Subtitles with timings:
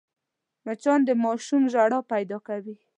[0.65, 2.75] مچان د ماشوم ژړا پیدا کوي